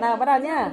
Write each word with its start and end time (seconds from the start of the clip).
nào 0.00 0.16
bắt 0.16 0.26
đầu 0.26 0.38
nhá. 0.38 0.70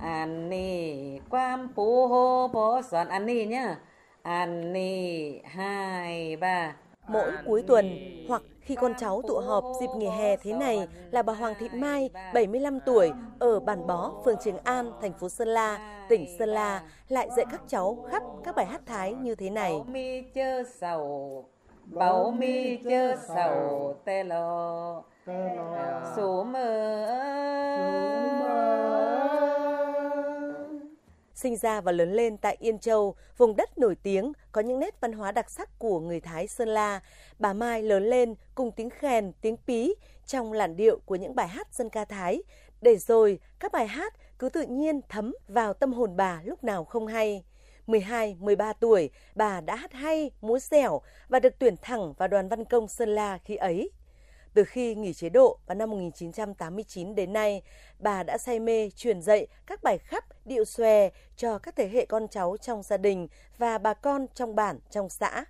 An 0.00 0.50
ni 0.50 1.18
quam 1.30 1.68
pu 1.74 2.06
hô 2.08 2.48
bó 2.48 2.82
soạn 2.82 3.08
an 3.08 3.26
ni 3.26 3.44
nhá. 3.44 3.76
An 4.22 4.72
ni 4.72 5.40
hai 5.44 6.36
ba. 6.36 6.76
Mỗi 7.08 7.32
cuối 7.46 7.62
tuần 7.66 7.98
hoặc 8.28 8.42
khi 8.60 8.74
con 8.74 8.94
cháu 8.98 9.22
tụ 9.28 9.38
họp 9.38 9.64
dịp 9.80 9.86
nghỉ 9.96 10.06
hè 10.06 10.36
thế 10.36 10.52
này 10.52 10.88
là 11.10 11.22
bà 11.22 11.32
Hoàng 11.32 11.54
Thị 11.58 11.68
Mai, 11.72 12.10
75 12.34 12.78
tuổi, 12.86 13.12
ở 13.38 13.60
Bản 13.60 13.86
Bó, 13.86 14.12
phường 14.24 14.36
Trường 14.44 14.58
An, 14.64 14.92
thành 15.00 15.12
phố 15.12 15.28
Sơn 15.28 15.48
La, 15.48 15.78
tỉnh 16.08 16.26
Sơn 16.38 16.48
La, 16.48 16.82
lại 17.08 17.28
dạy 17.36 17.46
các 17.50 17.60
cháu 17.68 18.06
khắp 18.10 18.22
các 18.44 18.54
bài 18.54 18.66
hát 18.66 18.80
Thái 18.86 19.14
như 19.14 19.34
thế 19.34 19.50
này. 19.50 19.74
Bảo 21.86 22.30
mi 22.30 22.76
chơ 22.76 23.16
sầu 23.28 23.96
tê 24.04 24.24
lò 24.24 25.02
Số 26.16 26.44
mơ 26.44 27.06
Sinh 31.34 31.56
ra 31.56 31.80
và 31.80 31.92
lớn 31.92 32.12
lên 32.12 32.36
tại 32.36 32.56
Yên 32.60 32.78
Châu, 32.78 33.14
vùng 33.36 33.56
đất 33.56 33.78
nổi 33.78 33.96
tiếng 34.02 34.32
có 34.52 34.60
những 34.60 34.78
nét 34.78 35.00
văn 35.00 35.12
hóa 35.12 35.32
đặc 35.32 35.50
sắc 35.50 35.78
của 35.78 36.00
người 36.00 36.20
Thái 36.20 36.46
Sơn 36.46 36.68
La, 36.68 37.00
bà 37.38 37.52
Mai 37.52 37.82
lớn 37.82 38.04
lên 38.04 38.34
cùng 38.54 38.70
tiếng 38.70 38.90
khèn, 38.90 39.32
tiếng 39.40 39.56
pí 39.56 39.94
trong 40.26 40.52
làn 40.52 40.76
điệu 40.76 40.98
của 41.04 41.16
những 41.16 41.34
bài 41.34 41.48
hát 41.48 41.74
dân 41.74 41.90
ca 41.90 42.04
Thái, 42.04 42.42
để 42.80 42.96
rồi 42.96 43.38
các 43.58 43.72
bài 43.72 43.86
hát 43.86 44.14
cứ 44.38 44.48
tự 44.48 44.62
nhiên 44.62 45.00
thấm 45.08 45.34
vào 45.48 45.72
tâm 45.72 45.92
hồn 45.92 46.16
bà 46.16 46.40
lúc 46.44 46.64
nào 46.64 46.84
không 46.84 47.06
hay. 47.06 47.44
12, 47.86 48.36
13 48.40 48.72
tuổi, 48.72 49.10
bà 49.34 49.60
đã 49.60 49.76
hát 49.76 49.92
hay, 49.92 50.30
múa 50.40 50.58
dẻo 50.58 51.00
và 51.28 51.40
được 51.40 51.58
tuyển 51.58 51.74
thẳng 51.82 52.12
vào 52.12 52.28
đoàn 52.28 52.48
văn 52.48 52.64
công 52.64 52.88
Sơn 52.88 53.08
La 53.08 53.38
khi 53.38 53.56
ấy. 53.56 53.90
Từ 54.54 54.64
khi 54.64 54.94
nghỉ 54.94 55.12
chế 55.12 55.28
độ 55.28 55.58
vào 55.66 55.74
năm 55.74 55.90
1989 55.90 57.14
đến 57.14 57.32
nay, 57.32 57.62
bà 57.98 58.22
đã 58.22 58.38
say 58.38 58.60
mê 58.60 58.90
truyền 58.90 59.22
dạy 59.22 59.46
các 59.66 59.82
bài 59.82 59.98
khắp 59.98 60.24
điệu 60.44 60.64
xòe 60.64 61.10
cho 61.36 61.58
các 61.58 61.76
thế 61.76 61.88
hệ 61.88 62.06
con 62.06 62.28
cháu 62.28 62.56
trong 62.56 62.82
gia 62.82 62.96
đình 62.96 63.28
và 63.58 63.78
bà 63.78 63.94
con 63.94 64.26
trong 64.34 64.54
bản, 64.54 64.78
trong 64.90 65.08
xã. 65.08 65.44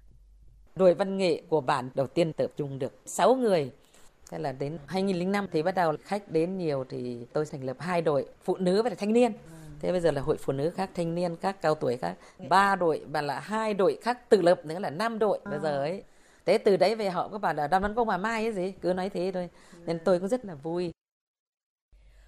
Đội 0.75 0.95
văn 0.95 1.19
nghệ 1.19 1.43
của 1.49 1.61
bản 1.61 1.91
đầu 1.95 2.07
tiên 2.07 2.33
tập 2.33 2.51
trung 2.57 2.79
được 2.79 2.93
6 3.07 3.35
người. 3.35 3.71
Thế 4.31 4.39
là 4.39 4.53
đến 4.53 4.79
2005 4.87 5.49
thì 5.53 5.63
bắt 5.63 5.75
đầu 5.75 5.93
khách 6.03 6.31
đến 6.31 6.59
nhiều 6.59 6.85
thì 6.89 7.19
tôi 7.33 7.47
thành 7.47 7.65
lập 7.65 7.77
hai 7.81 8.03
đội 8.03 8.27
phụ 8.45 8.57
nữ 8.57 8.83
và 8.83 8.91
thanh 8.91 9.13
niên. 9.13 9.33
Thế 9.81 9.93
bây 9.93 10.01
giờ 10.01 10.11
là 10.11 10.21
hội 10.21 10.37
phụ 10.37 10.53
nữ 10.53 10.71
khác, 10.71 10.91
thanh 10.95 11.15
niên 11.15 11.37
khác, 11.37 11.63
cao 11.63 11.75
tuổi 11.75 11.97
khác. 11.97 12.17
Ba 12.49 12.77
đội 12.77 13.05
và 13.13 13.23
là 13.23 13.41
hai 13.41 13.75
đội 13.75 13.99
khác 14.03 14.31
tự 14.31 14.43
lập 14.43 14.61
nữa 14.65 14.79
là 14.79 14.91
năm 14.91 15.19
đội 15.19 15.41
bây 15.51 15.59
giờ 15.59 15.79
ấy. 15.79 16.05
Thế 16.45 16.59
từ 16.59 16.77
đấy 16.77 16.95
về 16.95 17.11
họ 17.11 17.29
có 17.29 17.39
bảo 17.39 17.55
là 17.55 17.67
đoàn 17.67 17.83
văn 17.83 17.95
công 17.95 18.09
bà 18.09 18.17
Mai 18.17 18.45
ấy 18.45 18.53
gì, 18.53 18.75
cứ 18.81 18.93
nói 18.93 19.11
thế 19.11 19.31
thôi. 19.35 19.51
Nên 19.87 19.99
tôi 20.05 20.19
cũng 20.19 20.29
rất 20.29 20.45
là 20.45 20.55
vui. 20.55 20.93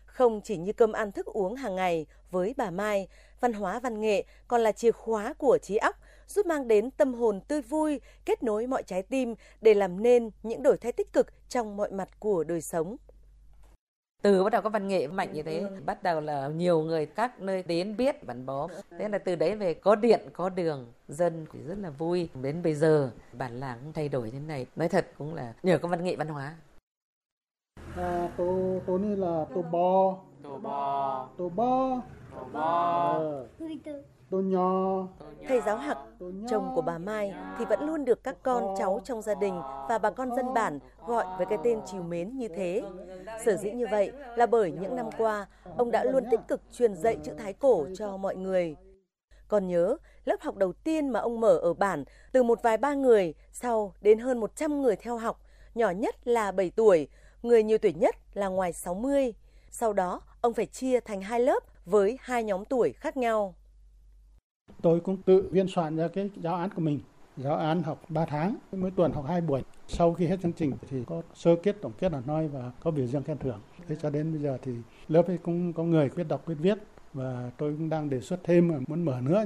Không 0.06 0.40
chỉ 0.44 0.56
như 0.56 0.72
cơm 0.72 0.92
ăn 0.92 1.12
thức 1.12 1.26
uống 1.26 1.54
hàng 1.54 1.76
ngày 1.76 2.06
với 2.30 2.54
bà 2.56 2.70
Mai, 2.70 3.08
văn 3.40 3.52
hóa 3.52 3.80
văn 3.80 4.00
nghệ 4.00 4.24
còn 4.48 4.60
là 4.60 4.72
chìa 4.72 4.90
khóa 4.90 5.32
của 5.32 5.58
trí 5.58 5.76
óc, 5.76 5.96
giúp 6.26 6.46
mang 6.46 6.68
đến 6.68 6.90
tâm 6.90 7.14
hồn 7.14 7.40
tươi 7.40 7.62
vui, 7.62 8.00
kết 8.24 8.42
nối 8.42 8.66
mọi 8.66 8.82
trái 8.82 9.02
tim 9.02 9.34
để 9.60 9.74
làm 9.74 10.02
nên 10.02 10.30
những 10.42 10.62
đổi 10.62 10.76
thay 10.76 10.92
tích 10.92 11.12
cực 11.12 11.26
trong 11.48 11.76
mọi 11.76 11.90
mặt 11.90 12.08
của 12.18 12.44
đời 12.44 12.60
sống. 12.60 12.96
Từ 14.22 14.44
bắt 14.44 14.50
đầu 14.50 14.62
có 14.62 14.70
văn 14.70 14.88
nghệ 14.88 15.06
mạnh 15.06 15.32
như 15.32 15.42
thế, 15.42 15.66
bắt 15.86 16.02
đầu 16.02 16.20
là 16.20 16.48
nhiều 16.48 16.82
người 16.82 17.06
các 17.06 17.40
nơi 17.40 17.62
đến 17.62 17.96
biết 17.96 18.26
bản 18.26 18.46
bó. 18.46 18.68
Thế 18.98 19.08
là 19.08 19.18
từ 19.18 19.36
đấy 19.36 19.56
về 19.56 19.74
có 19.74 19.94
điện, 19.94 20.20
có 20.32 20.48
đường, 20.48 20.86
dân 21.08 21.46
thì 21.52 21.58
rất 21.62 21.78
là 21.78 21.90
vui. 21.90 22.28
Đến 22.42 22.62
bây 22.62 22.74
giờ 22.74 23.10
bản 23.32 23.60
làng 23.60 23.78
cũng 23.82 23.92
thay 23.92 24.08
đổi 24.08 24.30
thế 24.30 24.38
này. 24.38 24.66
Nói 24.76 24.88
thật 24.88 25.06
cũng 25.18 25.34
là 25.34 25.52
nhờ 25.62 25.78
có 25.78 25.88
văn 25.88 26.04
nghệ 26.04 26.16
văn 26.16 26.28
hóa. 26.28 26.56
À, 27.96 28.28
tô 28.36 28.80
tô 28.86 28.98
này 28.98 29.16
là 29.16 29.46
tô 29.54 29.62
bò 29.62 30.18
Tô 30.42 30.58
bò, 30.58 31.28
tô 31.38 31.48
bò 31.48 32.02
tô 32.34 32.46
bò, 32.52 32.70
ờ, 33.18 33.46
tô 33.58 33.66
nho 33.84 33.92
Thầy 35.48 35.60
giáo 35.66 35.76
Hặc, 35.76 35.98
chồng 36.48 36.72
của 36.74 36.80
bà 36.80 36.98
Mai 36.98 37.34
thì 37.58 37.64
vẫn 37.64 37.86
luôn 37.86 38.04
được 38.04 38.24
các 38.24 38.36
con 38.42 38.74
cháu 38.78 39.00
trong 39.04 39.22
gia 39.22 39.34
đình 39.34 39.60
và 39.88 39.98
bà 39.98 40.10
con 40.10 40.36
dân 40.36 40.54
bản 40.54 40.78
gọi 41.06 41.26
với 41.36 41.46
cái 41.46 41.58
tên 41.64 41.80
trìu 41.86 42.02
mến 42.02 42.38
như 42.38 42.48
thế. 42.48 42.82
Sở 43.44 43.56
dĩ 43.56 43.70
như 43.70 43.86
vậy 43.90 44.12
là 44.36 44.46
bởi 44.46 44.72
những 44.72 44.96
năm 44.96 45.06
qua, 45.18 45.46
ông 45.76 45.90
đã 45.90 46.04
luôn 46.04 46.24
tích 46.30 46.40
cực 46.48 46.60
truyền 46.72 46.94
dạy 46.94 47.18
chữ 47.24 47.32
Thái 47.38 47.52
cổ 47.52 47.86
cho 47.96 48.16
mọi 48.16 48.36
người. 48.36 48.76
Còn 49.48 49.68
nhớ, 49.68 49.96
lớp 50.24 50.36
học 50.40 50.56
đầu 50.56 50.72
tiên 50.72 51.08
mà 51.08 51.20
ông 51.20 51.40
mở 51.40 51.58
ở 51.58 51.74
bản 51.74 52.04
từ 52.32 52.42
một 52.42 52.62
vài 52.62 52.76
ba 52.76 52.94
người, 52.94 53.34
sau 53.52 53.94
đến 54.00 54.18
hơn 54.18 54.40
100 54.40 54.82
người 54.82 54.96
theo 54.96 55.16
học, 55.16 55.40
nhỏ 55.74 55.90
nhất 55.90 56.28
là 56.28 56.52
7 56.52 56.70
tuổi, 56.70 57.08
người 57.42 57.62
nhiều 57.62 57.78
tuổi 57.78 57.92
nhất 57.92 58.16
là 58.34 58.48
ngoài 58.48 58.72
60. 58.72 59.34
Sau 59.70 59.92
đó, 59.92 60.20
ông 60.40 60.54
phải 60.54 60.66
chia 60.66 61.00
thành 61.00 61.22
hai 61.22 61.40
lớp 61.40 61.62
với 61.84 62.18
hai 62.20 62.44
nhóm 62.44 62.64
tuổi 62.64 62.92
khác 62.92 63.16
nhau 63.16 63.54
tôi 64.82 65.00
cũng 65.00 65.16
tự 65.16 65.48
biên 65.52 65.66
soạn 65.68 65.96
ra 65.96 66.08
cái 66.08 66.30
giáo 66.36 66.54
án 66.54 66.70
của 66.74 66.80
mình 66.80 67.00
giáo 67.36 67.56
án 67.56 67.82
học 67.82 68.02
3 68.08 68.24
tháng 68.24 68.56
mỗi 68.72 68.90
tuần 68.90 69.12
học 69.12 69.24
2 69.28 69.40
buổi 69.40 69.62
sau 69.88 70.14
khi 70.14 70.26
hết 70.26 70.36
chương 70.42 70.52
trình 70.52 70.72
thì 70.90 71.04
có 71.06 71.22
sơ 71.34 71.56
kết 71.62 71.76
tổng 71.82 71.92
kết 71.98 72.12
là 72.12 72.22
nói 72.26 72.48
và 72.48 72.72
có 72.80 72.90
biểu 72.90 73.06
dương 73.06 73.22
khen 73.22 73.38
thưởng 73.38 73.60
thế 73.88 73.96
cho 74.02 74.10
đến 74.10 74.32
bây 74.32 74.42
giờ 74.42 74.58
thì 74.62 74.72
lớp 75.08 75.26
ấy 75.26 75.38
cũng 75.38 75.72
có 75.72 75.82
người 75.82 76.10
biết 76.16 76.28
đọc 76.28 76.42
biết 76.46 76.54
viết 76.58 76.78
và 77.14 77.50
tôi 77.56 77.72
cũng 77.72 77.88
đang 77.88 78.10
đề 78.10 78.20
xuất 78.20 78.40
thêm 78.44 78.68
mà 78.68 78.74
muốn 78.86 79.04
mở 79.04 79.20
nữa 79.22 79.44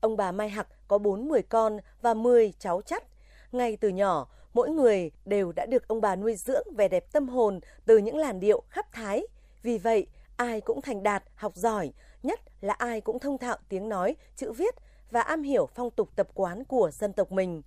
Ông 0.00 0.16
bà 0.16 0.32
Mai 0.32 0.48
hạc 0.48 0.66
có 0.88 0.98
4 0.98 1.28
10 1.28 1.42
con 1.42 1.78
và 2.02 2.14
10 2.14 2.52
cháu 2.58 2.82
chắt. 2.82 3.04
Ngay 3.52 3.76
từ 3.76 3.88
nhỏ, 3.88 4.28
mỗi 4.54 4.70
người 4.70 5.10
đều 5.24 5.52
đã 5.52 5.66
được 5.66 5.88
ông 5.88 6.00
bà 6.00 6.16
nuôi 6.16 6.34
dưỡng 6.34 6.66
vẻ 6.76 6.88
đẹp 6.88 7.12
tâm 7.12 7.28
hồn 7.28 7.60
từ 7.86 7.98
những 7.98 8.16
làn 8.16 8.40
điệu 8.40 8.62
khắp 8.68 8.86
Thái. 8.92 9.26
Vì 9.62 9.78
vậy, 9.78 10.06
ai 10.36 10.60
cũng 10.60 10.82
thành 10.82 11.02
đạt, 11.02 11.22
học 11.34 11.56
giỏi, 11.56 11.92
nhất 12.22 12.40
là 12.60 12.74
ai 12.74 13.00
cũng 13.00 13.18
thông 13.18 13.38
thạo 13.38 13.56
tiếng 13.68 13.88
nói, 13.88 14.16
chữ 14.36 14.52
viết 14.52 14.74
và 15.10 15.20
am 15.20 15.42
hiểu 15.42 15.68
phong 15.74 15.90
tục 15.90 16.10
tập 16.16 16.28
quán 16.34 16.64
của 16.64 16.90
dân 16.92 17.12
tộc 17.12 17.32
mình. 17.32 17.62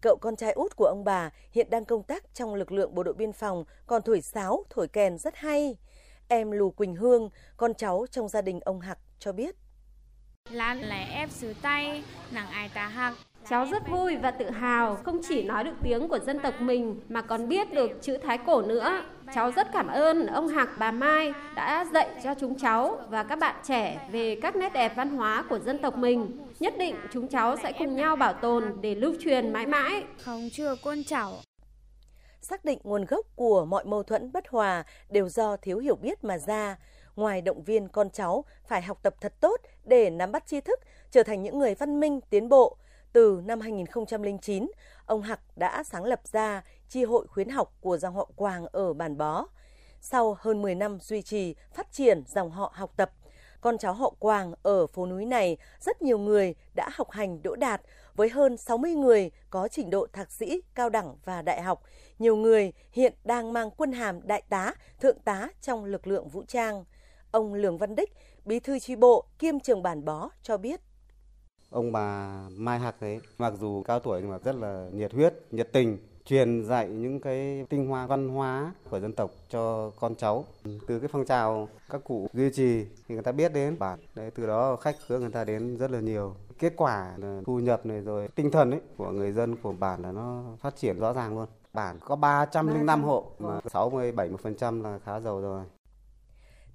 Cậu 0.00 0.16
con 0.20 0.36
trai 0.36 0.52
út 0.52 0.76
của 0.76 0.86
ông 0.86 1.04
bà 1.04 1.30
hiện 1.52 1.70
đang 1.70 1.84
công 1.84 2.02
tác 2.02 2.34
trong 2.34 2.54
lực 2.54 2.72
lượng 2.72 2.94
bộ 2.94 3.02
đội 3.02 3.14
biên 3.14 3.32
phòng, 3.32 3.64
còn 3.86 4.02
thổi 4.02 4.20
sáo, 4.20 4.64
thổi 4.70 4.88
kèn 4.88 5.18
rất 5.18 5.36
hay. 5.36 5.76
Em 6.28 6.50
Lù 6.50 6.70
Quỳnh 6.70 6.94
Hương, 6.94 7.30
con 7.56 7.74
cháu 7.74 8.06
trong 8.10 8.28
gia 8.28 8.42
đình 8.42 8.60
ông 8.60 8.80
Hạc 8.80 8.98
cho 9.18 9.32
biết. 9.32 9.56
Lan 10.50 10.80
là 10.80 10.96
ép 10.96 11.30
sứ 11.30 11.54
tay, 11.62 12.04
nàng 12.30 12.48
ai 12.48 12.68
ta 12.74 12.88
hạc. 12.88 13.14
Cháu 13.48 13.64
rất 13.64 13.88
vui 13.88 14.16
và 14.16 14.30
tự 14.30 14.50
hào 14.50 14.96
không 15.04 15.20
chỉ 15.28 15.42
nói 15.42 15.64
được 15.64 15.74
tiếng 15.82 16.08
của 16.08 16.18
dân 16.18 16.38
tộc 16.38 16.54
mình 16.60 17.00
mà 17.08 17.22
còn 17.22 17.48
biết 17.48 17.72
được 17.72 17.90
chữ 18.02 18.18
Thái 18.22 18.38
cổ 18.38 18.62
nữa. 18.62 19.02
Cháu 19.34 19.50
rất 19.50 19.66
cảm 19.72 19.86
ơn 19.86 20.26
ông 20.26 20.48
Hạc 20.48 20.68
bà 20.78 20.90
Mai 20.90 21.32
đã 21.56 21.86
dạy 21.92 22.08
cho 22.24 22.34
chúng 22.34 22.58
cháu 22.58 22.98
và 23.08 23.22
các 23.22 23.38
bạn 23.38 23.56
trẻ 23.64 24.08
về 24.10 24.38
các 24.42 24.56
nét 24.56 24.72
đẹp 24.72 24.92
văn 24.96 25.16
hóa 25.16 25.44
của 25.50 25.58
dân 25.58 25.78
tộc 25.78 25.96
mình. 25.96 26.38
Nhất 26.60 26.74
định 26.78 26.96
chúng 27.12 27.28
cháu 27.28 27.56
sẽ 27.62 27.72
cùng 27.78 27.96
nhau 27.96 28.16
bảo 28.16 28.32
tồn 28.32 28.64
để 28.80 28.94
lưu 28.94 29.14
truyền 29.20 29.52
mãi 29.52 29.66
mãi. 29.66 30.04
Không 30.18 30.48
chưa 30.52 30.74
con 30.84 30.98
cháu. 31.06 31.32
xác 32.40 32.64
định 32.64 32.78
nguồn 32.82 33.04
gốc 33.04 33.26
của 33.36 33.64
mọi 33.64 33.84
mâu 33.84 34.02
thuẫn 34.02 34.32
bất 34.32 34.48
hòa 34.48 34.84
đều 35.10 35.28
do 35.28 35.56
thiếu 35.56 35.78
hiểu 35.78 35.96
biết 35.96 36.24
mà 36.24 36.38
ra. 36.38 36.76
Ngoài 37.16 37.40
động 37.40 37.62
viên 37.62 37.88
con 37.88 38.10
cháu 38.10 38.44
phải 38.68 38.82
học 38.82 38.98
tập 39.02 39.14
thật 39.20 39.32
tốt 39.40 39.56
để 39.84 40.10
nắm 40.10 40.32
bắt 40.32 40.46
tri 40.46 40.60
thức, 40.60 40.80
trở 41.10 41.22
thành 41.22 41.42
những 41.42 41.58
người 41.58 41.74
văn 41.74 42.00
minh, 42.00 42.20
tiến 42.30 42.48
bộ. 42.48 42.76
Từ 43.14 43.40
năm 43.44 43.60
2009, 43.60 44.66
ông 45.06 45.22
Hạc 45.22 45.40
đã 45.56 45.82
sáng 45.82 46.04
lập 46.04 46.20
ra 46.32 46.62
chi 46.88 47.04
hội 47.04 47.26
khuyến 47.26 47.48
học 47.48 47.74
của 47.80 47.98
dòng 47.98 48.14
họ 48.14 48.30
Quàng 48.36 48.66
ở 48.66 48.92
Bản 48.92 49.16
Bó. 49.16 49.46
Sau 50.00 50.36
hơn 50.40 50.62
10 50.62 50.74
năm 50.74 50.98
duy 51.00 51.22
trì, 51.22 51.54
phát 51.74 51.92
triển 51.92 52.22
dòng 52.26 52.50
họ 52.50 52.72
học 52.74 52.92
tập, 52.96 53.12
con 53.60 53.78
cháu 53.78 53.92
họ 53.92 54.14
Quàng 54.18 54.54
ở 54.62 54.86
phố 54.86 55.06
núi 55.06 55.24
này 55.24 55.56
rất 55.80 56.02
nhiều 56.02 56.18
người 56.18 56.54
đã 56.74 56.88
học 56.92 57.10
hành 57.10 57.42
đỗ 57.42 57.56
đạt 57.56 57.80
với 58.14 58.28
hơn 58.28 58.56
60 58.56 58.94
người 58.94 59.30
có 59.50 59.68
trình 59.68 59.90
độ 59.90 60.06
thạc 60.12 60.32
sĩ, 60.32 60.62
cao 60.74 60.90
đẳng 60.90 61.16
và 61.24 61.42
đại 61.42 61.62
học. 61.62 61.82
Nhiều 62.18 62.36
người 62.36 62.72
hiện 62.92 63.14
đang 63.24 63.52
mang 63.52 63.70
quân 63.70 63.92
hàm 63.92 64.26
đại 64.26 64.42
tá, 64.48 64.74
thượng 65.00 65.18
tá 65.18 65.48
trong 65.60 65.84
lực 65.84 66.06
lượng 66.06 66.28
vũ 66.28 66.44
trang. 66.48 66.84
Ông 67.30 67.54
Lường 67.54 67.78
Văn 67.78 67.94
Đích, 67.96 68.12
bí 68.44 68.60
thư 68.60 68.78
tri 68.78 68.96
bộ 68.96 69.24
kiêm 69.38 69.60
trường 69.60 69.82
bản 69.82 70.04
bó 70.04 70.30
cho 70.42 70.56
biết 70.56 70.80
ông 71.74 71.92
bà 71.92 72.40
Mai 72.56 72.78
Hạc 72.78 73.00
ấy 73.00 73.20
mặc 73.38 73.52
dù 73.60 73.82
cao 73.82 74.00
tuổi 74.00 74.20
nhưng 74.20 74.30
mà 74.30 74.38
rất 74.38 74.54
là 74.54 74.88
nhiệt 74.92 75.12
huyết, 75.12 75.34
nhiệt 75.50 75.72
tình 75.72 75.98
truyền 76.24 76.64
dạy 76.64 76.88
những 76.88 77.20
cái 77.20 77.66
tinh 77.68 77.86
hoa 77.86 78.06
văn 78.06 78.28
hóa 78.28 78.72
của 78.90 79.00
dân 79.00 79.12
tộc 79.12 79.30
cho 79.48 79.90
con 80.00 80.14
cháu. 80.14 80.44
Từ 80.86 80.98
cái 80.98 81.08
phong 81.12 81.24
trào 81.24 81.68
các 81.90 82.00
cụ 82.04 82.28
duy 82.32 82.50
trì 82.50 82.84
thì 82.84 83.14
người 83.14 83.22
ta 83.22 83.32
biết 83.32 83.52
đến 83.52 83.78
bản. 83.78 83.98
Đấy 84.14 84.30
từ 84.34 84.46
đó 84.46 84.76
khách 84.76 84.96
khứa 85.08 85.18
người 85.18 85.30
ta 85.30 85.44
đến 85.44 85.76
rất 85.76 85.90
là 85.90 86.00
nhiều. 86.00 86.34
Kết 86.58 86.72
quả 86.76 87.14
là 87.16 87.40
thu 87.46 87.58
nhập 87.58 87.86
này 87.86 88.00
rồi 88.00 88.28
tinh 88.28 88.50
thần 88.50 88.70
ấy 88.70 88.80
của 88.96 89.10
người 89.10 89.32
dân 89.32 89.56
của 89.56 89.72
bản 89.72 90.02
là 90.02 90.12
nó 90.12 90.42
phát 90.60 90.76
triển 90.76 90.98
rõ 90.98 91.12
ràng 91.12 91.38
luôn. 91.38 91.46
Bản 91.72 91.98
có 92.00 92.16
305 92.16 93.02
hộ 93.04 93.24
mà 93.38 93.60
60 93.72 94.12
70% 94.12 94.82
là 94.82 94.98
khá 95.04 95.20
giàu 95.20 95.40
rồi 95.40 95.64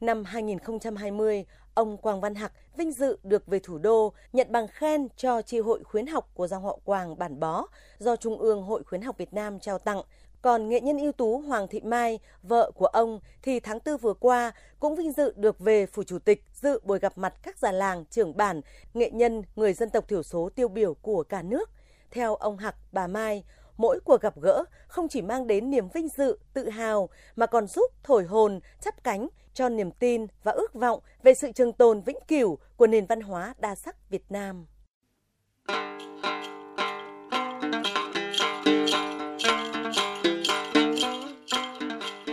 Năm 0.01 0.23
2020, 0.23 1.45
ông 1.73 1.97
Quang 1.97 2.21
Văn 2.21 2.35
hạc 2.35 2.51
vinh 2.77 2.91
dự 2.91 3.17
được 3.23 3.47
về 3.47 3.59
thủ 3.59 3.77
đô 3.77 4.13
nhận 4.33 4.51
bằng 4.51 4.67
khen 4.67 5.07
cho 5.15 5.41
tri 5.41 5.59
hội 5.59 5.83
khuyến 5.83 6.07
học 6.07 6.29
của 6.33 6.47
dòng 6.47 6.63
họ 6.63 6.79
Quàng 6.83 7.17
Bản 7.17 7.39
Bó 7.39 7.67
do 7.97 8.15
Trung 8.15 8.39
ương 8.39 8.61
Hội 8.61 8.83
khuyến 8.83 9.01
học 9.01 9.17
Việt 9.17 9.33
Nam 9.33 9.59
trao 9.59 9.79
tặng. 9.79 10.01
Còn 10.41 10.69
nghệ 10.69 10.81
nhân 10.81 10.97
ưu 10.97 11.11
tú 11.11 11.39
Hoàng 11.39 11.67
Thị 11.67 11.81
Mai, 11.81 12.19
vợ 12.43 12.71
của 12.75 12.85
ông, 12.85 13.19
thì 13.41 13.59
tháng 13.59 13.79
tư 13.79 13.97
vừa 13.97 14.13
qua 14.13 14.51
cũng 14.79 14.95
vinh 14.95 15.11
dự 15.11 15.33
được 15.35 15.59
về 15.59 15.85
Phủ 15.85 16.03
Chủ 16.03 16.19
tịch 16.19 16.43
dự 16.53 16.79
buổi 16.83 16.99
gặp 16.99 17.17
mặt 17.17 17.33
các 17.43 17.57
già 17.57 17.71
làng, 17.71 18.05
trưởng 18.05 18.37
bản, 18.37 18.61
nghệ 18.93 19.11
nhân, 19.11 19.41
người 19.55 19.73
dân 19.73 19.89
tộc 19.89 20.07
thiểu 20.07 20.23
số 20.23 20.49
tiêu 20.55 20.67
biểu 20.67 20.93
của 20.93 21.23
cả 21.23 21.41
nước. 21.41 21.69
Theo 22.11 22.35
ông 22.35 22.57
Hạc, 22.57 22.75
bà 22.91 23.07
Mai, 23.07 23.43
mỗi 23.77 23.99
cuộc 24.05 24.21
gặp 24.21 24.33
gỡ 24.41 24.63
không 24.87 25.07
chỉ 25.07 25.21
mang 25.21 25.47
đến 25.47 25.69
niềm 25.69 25.89
vinh 25.93 26.07
dự, 26.17 26.37
tự 26.53 26.69
hào 26.69 27.09
mà 27.35 27.45
còn 27.45 27.67
giúp 27.67 27.91
thổi 28.03 28.23
hồn, 28.23 28.59
chắp 28.81 29.03
cánh 29.03 29.27
cho 29.59 29.69
niềm 29.69 29.91
tin 29.91 30.27
và 30.43 30.51
ước 30.51 30.73
vọng 30.73 30.99
về 31.23 31.33
sự 31.33 31.51
trường 31.55 31.73
tồn 31.73 32.01
vĩnh 32.01 32.19
cửu 32.27 32.57
của 32.75 32.87
nền 32.87 33.05
văn 33.05 33.21
hóa 33.21 33.53
đa 33.59 33.75
sắc 33.75 34.09
Việt 34.09 34.23
Nam. 34.29 34.65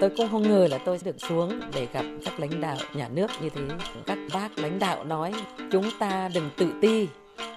Tôi 0.01 0.11
cũng 0.17 0.29
không 0.31 0.43
ngờ 0.43 0.69
là 0.71 0.79
tôi 0.79 0.99
được 1.05 1.17
xuống 1.19 1.61
để 1.75 1.87
gặp 1.93 2.05
các 2.25 2.41
lãnh 2.41 2.61
đạo 2.61 2.77
nhà 2.95 3.09
nước 3.09 3.31
như 3.43 3.51
thế. 3.51 3.63
Các 4.07 4.19
bác 4.35 4.59
lãnh 4.59 4.79
đạo 4.79 5.05
nói 5.05 5.33
chúng 5.73 5.85
ta 5.99 6.31
đừng 6.35 6.51
tự 6.57 6.73
ti, 6.81 7.09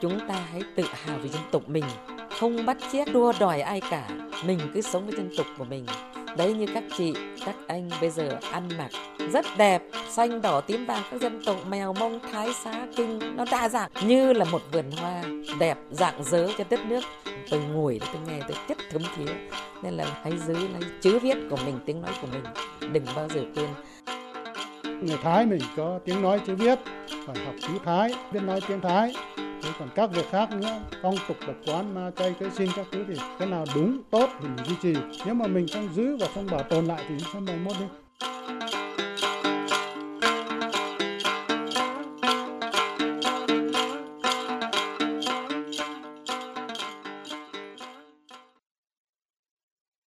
chúng 0.02 0.20
ta 0.28 0.36
hãy 0.52 0.62
tự 0.76 0.84
hào 0.94 1.18
về 1.18 1.30
dân 1.30 1.42
tộc 1.52 1.62
mình, 1.68 1.86
không 2.40 2.66
bắt 2.66 2.78
chước 2.92 3.08
đua 3.14 3.34
đòi 3.40 3.62
ai 3.62 3.82
cả, 3.92 4.10
mình 4.46 4.60
cứ 4.74 4.82
sống 4.82 5.06
với 5.06 5.16
dân 5.18 5.30
tộc 5.38 5.46
của 5.58 5.66
mình. 5.66 5.86
Đấy 6.38 6.54
như 6.54 6.66
các 6.74 6.84
chị, 6.98 7.14
các 7.46 7.56
anh 7.68 7.90
bây 8.02 8.10
giờ 8.10 8.40
ăn 8.52 8.70
mặc 8.78 8.92
rất 9.32 9.46
đẹp, 9.58 9.84
xanh 10.10 10.42
đỏ 10.42 10.62
tím 10.62 10.86
vàng 10.86 11.04
các 11.12 11.22
dân 11.22 11.42
tộc 11.46 11.56
mèo 11.70 11.94
mông 11.94 12.20
thái 12.32 12.54
xá 12.54 12.88
kinh. 12.96 13.20
Nó 13.36 13.46
đa 13.52 13.70
dạng 13.70 13.92
như 14.04 14.34
là 14.34 14.46
một 14.46 14.62
vườn 14.72 14.92
hoa 14.92 15.24
đẹp 15.60 15.78
dạng 15.92 16.24
dớ 16.24 16.48
cho 16.58 16.64
đất 16.70 16.80
nước. 16.86 17.04
Tôi 17.50 17.60
ngồi 17.60 18.00
tôi 18.14 18.22
nghe 18.28 18.40
tôi 18.48 18.58
chất 18.68 18.78
thấm 18.92 19.02
thía. 19.16 19.34
Nên 19.84 19.94
là 19.94 20.06
hãy 20.24 20.34
giữ 20.48 20.54
lấy 20.54 20.82
chữ 21.02 21.20
viết 21.20 21.38
của 21.50 21.58
mình 21.66 21.80
tiếng 21.86 22.02
nói 22.02 22.12
của 22.22 22.28
mình. 22.32 22.44
Đừng 22.94 23.06
bao 23.16 23.28
giờ 23.30 23.42
quên. 23.56 23.70
Người 25.02 25.18
Thái 25.24 25.46
mình 25.46 25.62
có 25.78 26.00
tiếng 26.06 26.22
nói 26.22 26.42
chữ 26.48 26.56
viết. 26.56 26.80
Phải 27.28 27.46
học 27.46 27.56
chữ 27.62 27.74
Thái 27.86 28.16
biết 28.32 28.44
nói 28.44 28.62
tiếng 28.68 28.82
Thái. 28.82 29.16
Thế 29.38 29.70
còn 29.80 29.90
các 29.96 30.12
việc 30.12 30.26
khác 30.32 30.52
nữa 30.52 30.80
phong 31.02 31.16
tục 31.28 31.38
tập 31.48 31.56
quán 31.68 31.96
ma 31.96 32.12
chay 32.16 32.36
cái 32.40 32.50
xin 32.58 32.70
các 32.76 32.86
thứ 32.92 33.06
thì 33.08 33.16
cái 33.40 33.48
nào 33.48 33.66
đúng 33.76 34.02
tốt 34.10 34.30
thì 34.42 34.48
mình 34.48 34.66
duy 34.66 34.76
trì. 34.82 35.00
Nếu 35.26 35.34
mà 35.34 35.48
mình 35.48 35.66
không 35.74 35.90
giữ 35.96 36.18
và 36.18 36.28
không 36.36 36.48
bảo 36.52 36.64
tồn 36.64 36.86
lại 36.86 37.04
thì 37.10 37.16
sẽ 37.34 37.40
mai 37.40 37.56
mốt 37.56 37.74
đi 37.80 37.86